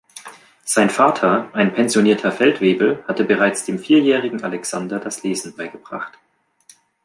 [0.65, 6.17] Sein Vater, ein pensionierter Feldwebel, hatte bereits dem vierjährigen Alexander das Lesen beigebracht.